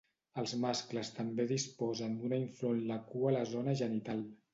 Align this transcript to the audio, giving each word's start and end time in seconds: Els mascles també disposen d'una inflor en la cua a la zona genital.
Els 0.43 0.51
mascles 0.61 1.11
també 1.17 1.45
disposen 1.51 2.15
d'una 2.21 2.39
inflor 2.45 2.73
en 2.77 2.81
la 2.93 2.97
cua 3.11 3.29
a 3.33 3.35
la 3.37 3.45
zona 3.51 3.77
genital. 3.83 4.25